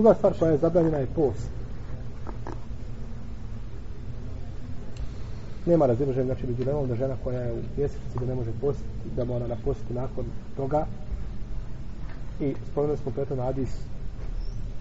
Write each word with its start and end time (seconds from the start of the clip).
Druga 0.00 0.14
stvar 0.14 0.32
koja 0.38 0.52
je 0.52 0.58
zabranjena 0.58 0.98
je 0.98 1.06
post. 1.06 1.50
Nema 5.66 5.86
razilaženja, 5.86 6.24
znači 6.24 6.46
među 6.46 6.64
lemom 6.66 6.88
da 6.88 6.94
žena 6.94 7.16
koja 7.24 7.40
je 7.40 7.52
u 7.52 7.58
mjesecu 7.76 8.18
da 8.20 8.26
ne 8.26 8.34
može 8.34 8.50
postiti, 8.60 9.10
da 9.16 9.24
mora 9.24 9.46
na 9.46 9.56
postu 9.64 9.94
nakon 9.94 10.24
toga. 10.56 10.86
I 12.40 12.54
spomenuli 12.70 12.98
smo 12.98 13.12
preto 13.12 13.36
na 13.36 13.46
Adis 13.46 13.68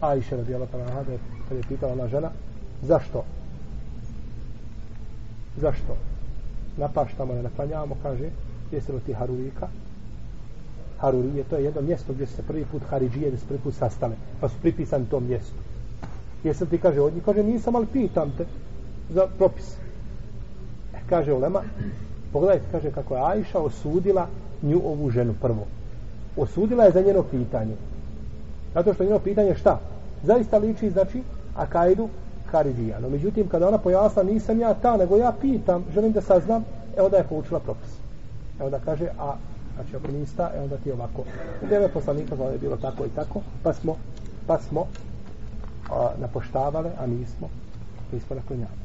Ajše 0.00 0.36
radijala 0.36 0.66
pa 0.72 0.78
na 0.78 1.04
kad 1.48 1.56
je 1.56 1.62
pitala 1.68 1.92
ona 1.92 2.08
žena, 2.08 2.30
zašto? 2.82 3.24
Zašto? 5.60 5.96
Napaštamo, 6.76 7.34
ne 7.34 7.42
naklanjavamo, 7.42 7.96
kaže, 8.02 8.30
jesi 8.72 8.92
li 8.92 9.00
ti 9.00 9.12
Harurika? 9.12 9.68
Harurije, 10.98 11.44
to 11.44 11.56
je 11.56 11.64
jedno 11.64 11.80
mjesto 11.80 12.12
gdje 12.12 12.26
se 12.26 12.42
prvi 12.42 12.64
put 12.64 12.82
Haridžije, 12.90 13.26
gdje 13.26 13.38
se 13.38 13.46
prvi 13.46 13.60
put 13.60 13.74
sastale, 13.74 14.14
pa 14.40 14.48
su 14.48 14.54
pripisani 14.62 15.06
tom 15.06 15.26
mjestu. 15.26 15.54
Jesam 16.44 16.68
ti, 16.68 16.78
kaže, 16.78 17.00
od 17.00 17.14
njih, 17.14 17.24
kaže, 17.24 17.42
nisam, 17.42 17.76
ali 17.76 17.86
pitam 17.86 18.32
te 18.36 18.44
za 19.10 19.26
propis. 19.38 19.76
E, 20.94 20.98
kaže 21.08 21.32
Ulema, 21.32 21.62
pogledajte, 22.32 22.64
kaže, 22.72 22.90
kako 22.90 23.14
je 23.14 23.22
Ajša 23.24 23.58
osudila 23.58 24.26
nju 24.62 24.80
ovu 24.84 25.10
ženu 25.10 25.34
prvo. 25.40 25.66
Osudila 26.36 26.84
je 26.84 26.92
za 26.92 27.00
njeno 27.00 27.22
pitanje. 27.22 27.76
Zato 28.74 28.94
što 28.94 29.04
njeno 29.04 29.18
pitanje 29.18 29.54
šta? 29.54 29.80
Zaista 30.22 30.58
liči, 30.58 30.90
znači, 30.90 31.22
Akaidu 31.56 32.08
Haridžija. 32.50 33.00
No, 33.00 33.08
međutim, 33.08 33.48
kada 33.48 33.68
ona 33.68 33.78
pojasna, 33.78 34.22
nisam 34.22 34.60
ja 34.60 34.74
ta, 34.74 34.96
nego 34.96 35.16
ja 35.16 35.32
pitam, 35.40 35.84
želim 35.94 36.12
da 36.12 36.20
saznam, 36.20 36.64
evo 36.96 37.08
da 37.08 37.16
je 37.16 37.24
poučila 37.28 37.60
propis. 37.60 37.90
Evo 38.60 38.70
da 38.70 38.78
kaže, 38.78 39.08
a 39.18 39.34
znači 39.74 39.96
ako 39.96 40.12
nista, 40.12 40.50
e 40.56 40.60
onda 40.60 40.76
ti 40.76 40.92
ovako. 40.92 41.22
U 41.62 41.66
vreme 41.66 41.88
poslanika 41.88 42.34
je 42.34 42.58
bilo 42.58 42.76
tako 42.76 43.04
i 43.04 43.14
tako, 43.14 43.40
pa 43.62 43.72
smo, 43.72 43.96
pa 44.46 44.58
smo 44.58 44.86
a, 45.90 46.10
napoštavale, 46.20 46.90
a 46.98 47.06
nismo, 47.06 47.48
nismo 48.12 48.36
naklonjavali. 48.36 48.84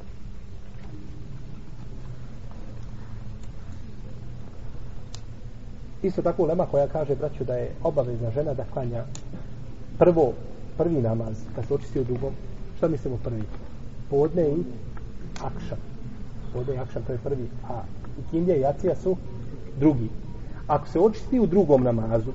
Isto 6.03 6.21
tako 6.21 6.43
ulema 6.43 6.65
koja 6.65 6.87
kaže, 6.87 7.15
braću, 7.15 7.43
da 7.43 7.55
je 7.55 7.71
obavezna 7.83 8.31
žena 8.31 8.53
da 8.53 8.63
klanja 8.73 9.03
prvo, 9.97 10.33
prvi 10.77 11.01
namaz, 11.01 11.35
kad 11.55 11.65
se 11.67 11.73
očisti 11.73 11.99
u 11.99 12.03
drugom, 12.03 12.33
šta 12.77 12.87
mislimo 12.87 13.17
prvi? 13.23 13.43
Podne 14.09 14.49
i 14.49 14.63
akšan. 15.43 15.77
Podne 16.53 16.75
i 16.75 16.77
akšan, 16.77 17.03
to 17.03 17.11
je 17.11 17.19
prvi. 17.23 17.49
A 17.69 17.81
ikindija 18.27 18.57
i 18.57 18.61
jacija 18.61 18.95
su 18.95 19.17
drugi. 19.79 20.09
Ako 20.69 20.87
se 20.87 20.99
očisti 20.99 21.39
u 21.39 21.45
drugom 21.45 21.83
namazu, 21.83 22.31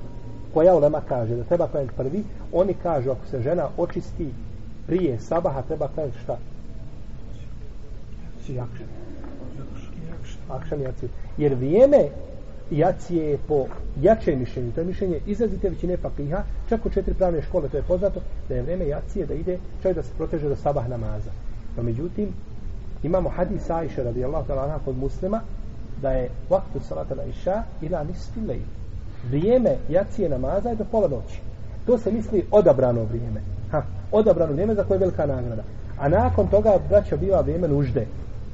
koja 0.53 0.75
ulema 0.75 1.01
kaže 1.07 1.35
da 1.35 1.43
treba 1.43 1.67
klanjati 1.67 1.93
prvi, 1.97 2.23
oni 2.53 2.73
kažu 2.83 3.11
ako 3.11 3.25
se 3.31 3.41
žena 3.41 3.67
očisti 3.77 4.29
prije 4.87 5.19
sabaha, 5.19 5.61
treba 5.61 5.87
klanjati 5.87 6.17
šta? 6.23 6.37
Jakšan. 8.47 8.87
Akšan 10.49 10.81
jacije. 10.81 11.09
Jer 11.37 11.53
vrijeme 11.53 12.09
jacije 12.71 13.29
je 13.29 13.37
po 13.47 13.65
jače 14.01 14.35
mišljenju, 14.35 14.71
to 14.71 14.81
je 14.81 14.85
mišljenje 14.85 15.19
izrazite 15.27 15.69
većine 15.69 15.97
papiha, 15.97 16.43
čak 16.69 16.85
u 16.85 16.89
četiri 16.89 17.13
pravne 17.13 17.41
škole, 17.41 17.69
to 17.69 17.77
je 17.77 17.83
poznato, 17.83 18.21
da 18.49 18.55
je 18.55 18.61
vrijeme 18.61 18.87
jacije 18.87 19.25
da 19.25 19.33
ide 19.33 19.57
čak 19.83 19.95
da 19.95 20.03
se 20.03 20.09
proteže 20.17 20.49
do 20.49 20.55
sabah 20.55 20.89
namaza. 20.89 21.31
No 21.77 21.83
međutim, 21.83 22.29
imamo 23.03 23.29
hadis 23.29 23.69
Aisha 23.69 24.03
radijallahu 24.03 24.47
ta'ala 24.47 24.79
kod 24.85 24.97
muslima, 24.97 25.41
da 26.01 26.11
je 26.11 26.29
vaktu 26.49 26.79
salata 26.87 27.15
na 27.15 27.23
iša 27.23 27.63
ila 27.81 28.03
nisfi 28.03 28.39
lej. 28.47 28.61
Vrijeme 29.29 29.75
jacije 29.89 30.29
namaza 30.29 30.69
je 30.69 30.75
do 30.75 30.85
pola 30.91 31.07
noći. 31.07 31.39
To 31.85 31.97
se 31.97 32.11
misli 32.11 32.45
odabrano 32.51 33.03
vrijeme. 33.03 33.41
Ha, 33.71 33.83
odabrano 34.11 34.53
vrijeme 34.53 34.75
za 34.75 34.83
koje 34.83 34.95
je 34.95 34.99
velika 34.99 35.25
nagrada. 35.25 35.63
A 35.99 36.09
nakon 36.09 36.47
toga, 36.47 36.77
braćo, 36.89 37.17
biva 37.17 37.41
vrijeme 37.41 37.67
nužde. 37.67 38.07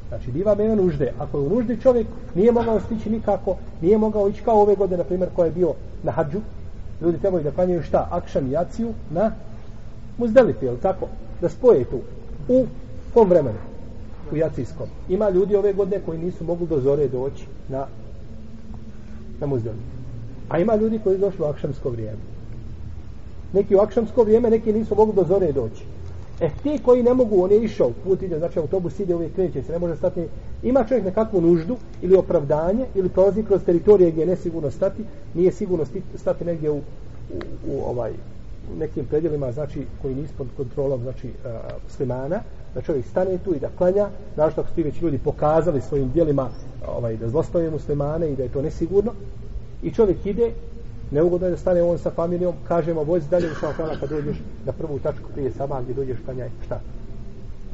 Znači, 0.09 0.31
biva 0.31 0.53
vrijeme 0.53 0.75
nužde. 0.75 1.13
Ako 1.19 1.37
je 1.37 1.45
u 1.45 1.49
nuždi 1.49 1.81
čovjek 1.81 2.07
nije 2.35 2.51
mogao 2.51 2.79
stići 2.79 3.09
nikako, 3.09 3.55
nije 3.81 3.97
mogao 3.97 4.29
ići 4.29 4.43
kao 4.43 4.61
ove 4.61 4.75
godine, 4.75 4.97
na 4.97 5.03
primjer, 5.03 5.29
ko 5.35 5.45
je 5.45 5.51
bio 5.51 5.73
na 6.03 6.11
hađu, 6.11 6.39
ljudi 7.01 7.17
trebaju 7.17 7.43
da 7.43 7.51
klanjaju 7.51 7.83
šta? 7.83 8.07
Akšan 8.11 8.51
jaciju 8.51 8.93
na 9.09 9.31
muzdelipi, 10.17 10.65
je 10.65 10.77
tako? 10.81 11.07
Da 11.41 11.49
spoje 11.49 11.83
tu. 11.83 11.99
U 12.47 12.65
kom 13.13 13.29
vremenu? 13.29 13.70
U 14.31 14.37
Jacijskom. 14.37 14.87
Ima 15.09 15.29
ljudi 15.29 15.55
ove 15.55 15.73
godine 15.73 16.01
koji 16.05 16.19
nisu 16.19 16.43
mogli 16.43 16.67
do 16.67 16.79
zore 16.79 17.07
doći 17.07 17.45
na 17.69 17.85
na 19.41 19.47
muzdelu. 19.47 19.77
A 20.49 20.59
ima 20.59 20.75
ljudi 20.75 20.99
koji 21.03 21.17
došli 21.17 21.45
u 21.45 21.47
akšamsko 21.47 21.89
vrijeme. 21.89 22.17
Neki 23.53 23.75
u 23.75 23.79
akšamsko 23.79 24.23
vrijeme, 24.23 24.49
neki 24.49 24.73
nisu 24.73 24.95
mogli 24.95 25.15
do 25.15 25.23
zore 25.23 25.51
doći. 25.51 25.83
E, 26.41 26.49
ti 26.63 26.79
koji 26.85 27.03
ne 27.03 27.13
mogu, 27.13 27.43
on 27.43 27.51
je 27.51 27.63
išao, 27.63 27.91
put 28.03 28.21
ide, 28.21 28.37
znači 28.39 28.59
autobus 28.59 28.99
ide, 28.99 29.15
uvijek 29.15 29.35
kreće 29.35 29.63
se, 29.63 29.71
ne 29.71 29.79
može 29.79 29.95
stati. 29.95 30.27
Ima 30.63 30.83
čovjek 30.83 31.05
nekakvu 31.05 31.41
nuždu 31.41 31.77
ili 32.01 32.15
opravdanje, 32.15 32.85
ili 32.95 33.09
prolazi 33.09 33.43
kroz 33.43 33.61
teritorije 33.65 34.11
gdje 34.11 34.21
je 34.21 34.27
nesigurno 34.27 34.71
stati, 34.71 35.03
nije 35.33 35.51
sigurno 35.51 35.85
stati 36.15 36.45
negdje 36.45 36.71
u, 36.71 36.77
u, 36.77 36.81
u 37.67 37.83
ovaj, 37.85 38.11
nekim 38.77 39.05
predjelima, 39.05 39.51
znači, 39.51 39.85
koji 40.01 40.15
nisu 40.15 40.33
pod 40.37 40.47
kontrolom, 40.57 41.01
znači, 41.01 41.27
uh, 41.27 41.51
muslimana, 41.83 42.39
da 42.75 42.81
čovjek 42.81 43.05
stane 43.05 43.37
tu 43.37 43.55
i 43.55 43.59
da 43.59 43.69
klanja, 43.77 44.07
znači 44.35 44.53
što 44.53 44.63
su 44.63 44.83
već 44.83 45.01
ljudi 45.01 45.17
pokazali 45.17 45.81
svojim 45.81 46.11
dijelima 46.11 46.49
ovaj, 46.87 47.17
da 47.17 47.29
zlostave 47.29 47.69
muslimane 47.69 48.31
i 48.31 48.35
da 48.35 48.43
je 48.43 48.49
to 48.49 48.61
nesigurno, 48.61 49.11
i 49.83 49.91
čovjek 49.91 50.25
ide, 50.25 50.51
neugodno 51.11 51.47
je 51.47 51.51
da 51.51 51.57
stane 51.57 51.83
on 51.83 51.97
sa 51.97 52.11
familijom, 52.11 52.55
kažemo, 52.67 53.03
vozi 53.03 53.29
dalje 53.29 53.51
u 53.51 53.55
šalkana 53.55 53.99
kad 53.99 54.09
dođeš 54.09 54.37
na 54.65 54.71
prvu 54.71 54.99
tačku 54.99 55.29
prije 55.33 55.51
sama 55.51 55.81
gdje 55.81 55.93
dođeš 55.93 56.17
klanjaj, 56.25 56.49
šta? 56.65 56.79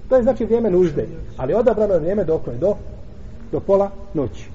To 0.09 0.15
je 0.15 0.23
znači 0.23 0.45
vrijeme 0.45 0.69
nužde, 0.69 1.07
ali 1.37 1.53
odabrano 1.53 1.93
je 1.93 1.99
vrijeme 1.99 2.23
dok 2.23 2.47
je 2.47 2.57
do, 2.57 2.75
do 3.51 3.59
pola 3.59 3.91
noći. 4.13 4.49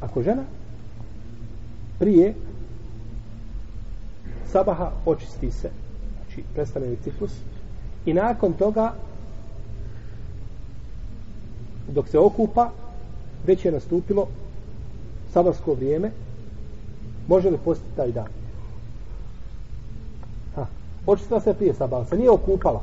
Ako 0.00 0.22
žena 0.22 0.42
prije 1.98 2.34
sabaha 4.52 4.90
očisti 5.06 5.50
se. 5.50 5.70
Znači 6.16 6.42
prestane 6.54 6.86
je 6.86 6.96
ciklus. 7.04 7.32
I 8.06 8.14
nakon 8.14 8.52
toga 8.52 8.94
dok 11.88 12.08
se 12.08 12.18
okupa 12.18 12.70
već 13.46 13.64
je 13.64 13.72
nastupilo 13.72 14.26
sabarsko 15.32 15.74
vrijeme. 15.74 16.10
Može 17.28 17.50
li 17.50 17.58
postiti 17.64 17.96
taj 17.96 18.12
dan? 18.12 18.28
Ha, 20.54 20.66
očistila 21.06 21.40
se 21.40 21.54
prije 21.54 21.74
sabaha, 21.74 22.04
se 22.04 22.16
nije 22.16 22.30
okupala. 22.30 22.82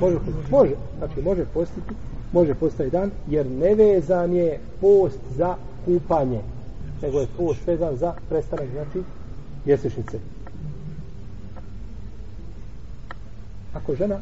Može, 0.00 0.18
može, 0.50 0.74
znači 0.98 1.22
može 1.22 1.44
postiti 1.54 1.94
može 2.34 2.54
postiti 2.54 2.90
dan 2.90 3.10
jer 3.28 3.46
nevezan 3.50 4.32
je 4.32 4.60
post 4.80 5.18
za 5.36 5.54
kupanje 5.84 6.40
nego 7.02 7.20
je 7.20 7.26
post 7.36 7.66
vezan 7.66 7.96
za 7.96 8.14
prestanak 8.28 8.68
znači 8.72 9.02
mjesečnice. 9.64 10.18
Ako 13.74 13.94
žena 13.94 14.18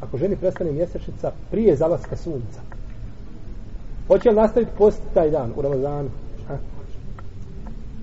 ako 0.00 0.18
ženi 0.18 0.36
prestane 0.36 0.72
mjesečnica 0.72 1.32
prije 1.50 1.76
zalaska 1.76 2.16
sunca 2.16 2.60
hoće 4.06 4.30
li 4.30 4.36
nastaviti 4.36 4.72
post 4.78 5.00
taj 5.14 5.30
dan 5.30 5.52
u 5.56 5.62
Ramazanu? 5.62 6.10
Ha? 6.48 6.58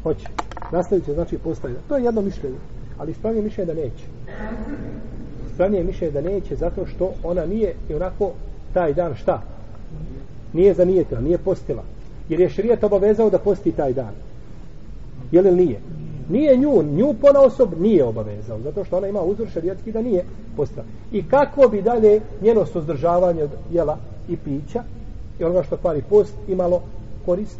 hoće. 0.04 0.28
Nastavit 0.72 1.06
će 1.06 1.14
znači 1.14 1.38
post 1.38 1.62
taj 1.62 1.72
dan. 1.72 1.82
To 1.88 1.98
je 1.98 2.04
jedno 2.04 2.22
mišljenje 2.22 2.58
ali 3.00 3.12
ispravnije 3.12 3.44
mišljenje 3.44 3.74
da 3.74 3.82
neće. 3.82 4.06
Ispravnije 5.52 5.84
mišljenje 5.84 6.14
da 6.14 6.22
neće 6.22 6.56
zato 6.56 6.86
što 6.86 7.14
ona 7.24 7.46
nije 7.46 7.74
i 7.90 7.94
onako 7.94 8.32
taj 8.74 8.94
dan 8.94 9.16
šta? 9.16 9.42
Nije 10.54 10.74
zanijetila, 10.74 11.22
nije 11.22 11.38
postila 11.38 11.84
jer 12.30 12.40
je 12.40 12.50
šrijet 12.50 12.84
obavezao 12.84 13.30
da 13.30 13.40
posti 13.40 13.72
taj 13.72 13.94
dan 13.94 14.14
je 15.32 15.42
li 15.42 15.56
nije 15.56 15.80
nije 16.30 16.58
nju, 16.58 16.84
nju 16.84 17.14
pona 17.22 17.40
osob 17.40 17.70
nije 17.80 18.04
obavezao, 18.04 18.60
zato 18.64 18.84
što 18.84 18.98
ona 18.98 19.08
ima 19.08 19.22
uzor 19.22 19.48
šarijetski 19.54 19.92
da 19.92 20.02
nije 20.02 20.26
postala. 20.58 20.88
I 21.12 21.24
kako 21.28 21.68
bi 21.68 21.82
dalje 21.82 22.22
njeno 22.42 22.66
suzdržavanje 22.66 23.44
od 23.44 23.50
jela 23.72 23.98
i 24.30 24.38
pića 24.38 24.84
i 25.40 25.44
onoga 25.44 25.64
što 25.64 25.78
kvari 25.78 26.02
post 26.10 26.34
imalo 26.48 26.82
korist? 27.26 27.58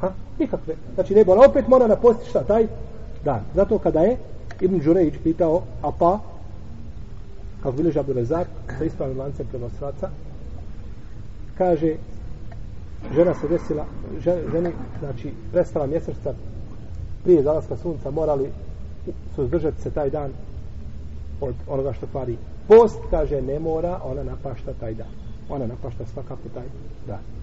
Ha? 0.00 0.12
Nikakve. 0.38 0.74
Znači, 0.94 1.14
ne 1.14 1.24
ona 1.26 1.46
opet 1.50 1.68
mora 1.68 1.86
na 1.86 1.96
posti 1.96 2.30
šta 2.30 2.44
taj 2.44 2.66
dan. 3.24 3.40
Zato 3.54 3.78
kada 3.78 4.00
je 4.00 4.16
Ibn 4.60 4.78
Đurejić 4.78 5.14
pitao, 5.22 5.62
a 5.82 5.90
pa, 5.98 6.18
kako 7.62 7.76
bilježi 7.76 7.98
Abdu 7.98 8.12
Rezak, 8.12 8.48
sa 8.78 8.84
ispravnim 8.84 9.18
lancem 9.18 9.46
prenosraca, 9.46 10.10
kaže, 11.58 11.94
žena 13.14 13.34
se 13.34 13.48
desila, 13.48 13.84
ženi, 14.52 14.72
znači, 14.98 15.32
prestala 15.52 15.86
mjeseca 15.86 16.34
prije 17.24 17.42
zalaska 17.42 17.76
sunca 17.76 18.10
morali 18.10 18.50
suzdržati 19.34 19.82
se 19.82 19.90
taj 19.90 20.10
dan 20.10 20.32
od 21.40 21.54
onoga 21.68 21.92
što 21.92 22.06
kvari 22.06 22.36
post 22.68 22.98
kaže 23.10 23.42
ne 23.42 23.58
mora 23.58 24.00
ona 24.04 24.22
napašta 24.22 24.72
taj 24.80 24.94
dan. 24.94 25.06
Ona 25.48 25.66
napašta 25.66 26.04
svakako 26.06 26.48
taj 26.54 26.64
dan. 27.06 27.36